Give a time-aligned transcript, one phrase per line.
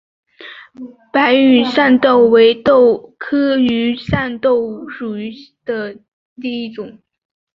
[1.13, 5.99] 白羽扇豆为豆科羽扇豆属下的
[6.37, 6.97] 一个种。